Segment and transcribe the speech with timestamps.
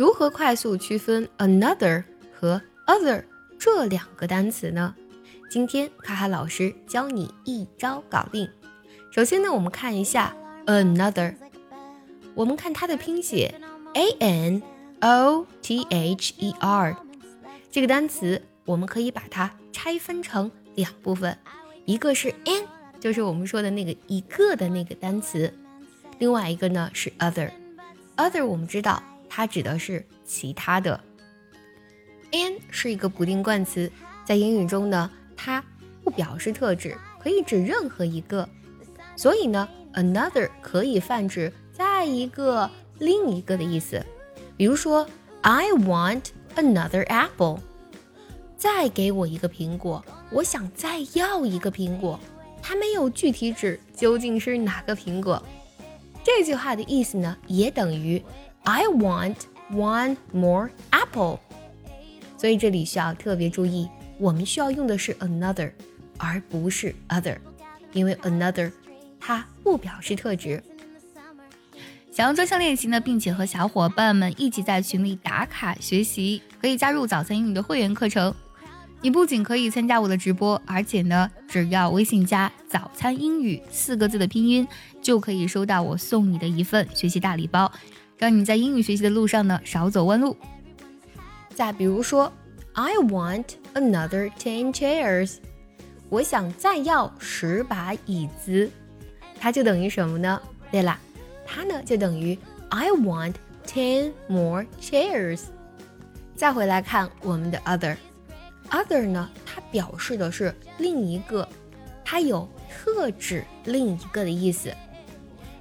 [0.00, 2.02] 如何快速区分 another
[2.32, 3.22] 和 other
[3.58, 4.94] 这两个单词呢？
[5.50, 8.48] 今天卡卡老师教你一招搞定。
[9.10, 10.34] 首先呢，我们看一下
[10.64, 11.34] another，
[12.34, 13.54] 我们看它的拼写
[13.92, 14.62] a n
[15.00, 16.96] o t h e r
[17.70, 21.36] 这个单词，我们可以把它拆分成两部分，
[21.84, 22.64] 一个是 an，
[22.98, 25.52] 就是我们说的那个一个的那个单词，
[26.18, 29.02] 另外一个呢是 other，other 我们知道。
[29.30, 31.00] 它指的是其他的。
[32.32, 33.90] an 是一个不定冠词，
[34.24, 35.64] 在英语中呢，它
[36.04, 38.46] 不表示特指，可以指任何一个。
[39.16, 44.04] 所以呢，another 可以泛指再一个、另一个的意思。
[44.56, 45.06] 比如说
[45.42, 46.24] ，I want
[46.56, 47.60] another apple。
[48.56, 52.18] 再给我一个苹果，我想再要一个苹果。
[52.60, 55.42] 它没有具体指究竟是哪个苹果。
[56.22, 58.22] 这句话的意思呢，也等于。
[58.64, 59.36] I want
[59.72, 61.38] one more apple。
[62.36, 65.72] 所以这里需要特别注意，我们需要用的是 another，
[66.18, 67.36] 而不是 other，
[67.92, 68.70] 因为 another
[69.18, 70.62] 它不表示特指。
[72.10, 78.34] 想要专项练习呢，并且和小伙伴们一起在群里打卡学习，可以加入早餐英语的会员课程。
[79.02, 84.66] 你不仅可以参加我的直播，而且呢，只要微信加“早餐英语”四个字的拼音，
[85.00, 87.72] 就可以收到我送你的一份学习大礼包。
[88.20, 90.36] 让你在英语学习的路上呢少走弯路。
[91.54, 92.30] 再比如说
[92.74, 95.36] ，I want another ten chairs，
[96.10, 98.70] 我想再要十把椅子，
[99.40, 100.40] 它就等于什么呢？
[100.70, 101.00] 对啦，
[101.46, 105.44] 它呢就等于 I want ten more chairs。
[106.36, 111.48] 再回来看我们的 other，other 呢，它表示的是另一个，
[112.04, 114.70] 它有特指另一个的意思。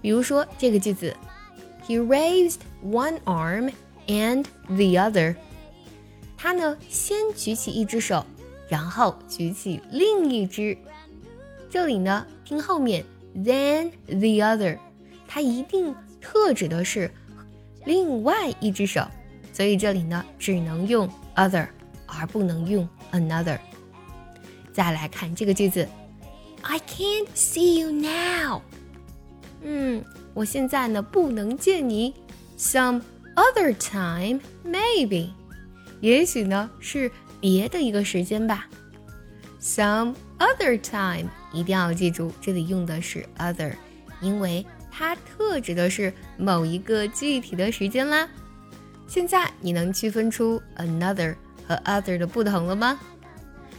[0.00, 1.14] 比如说这个句子。
[1.87, 3.71] He raised one arm
[4.07, 5.35] and the other。
[6.37, 8.25] 他呢，先举起一只手，
[8.69, 10.77] 然后举起另一只。
[11.69, 13.05] 这里呢，听后面
[13.35, 14.77] then the other，
[15.27, 17.09] 它一定特指的是
[17.85, 19.07] 另外一只手，
[19.53, 21.67] 所以这里呢，只能用 other，
[22.07, 23.59] 而不能用 another。
[24.73, 25.87] 再来看这个句子，
[26.61, 28.61] I can't see you now。
[29.62, 30.04] 嗯。
[30.34, 32.12] 我现在呢不能见你
[32.58, 33.00] ，some
[33.36, 35.30] other time maybe，
[36.00, 38.68] 也许呢是别的一个时间吧。
[39.58, 43.72] some other time 一定要记住，这里用的是 other，
[44.20, 48.28] 因为它特指的是某一个具体的时间啦。
[49.08, 51.34] 现在你能区分出 another
[51.66, 53.00] 和 other 的不同了吗？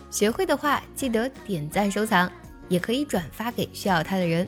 [0.09, 2.31] 学会的话记得点赞收藏，
[2.67, 4.47] 也可以转发给需要它的人。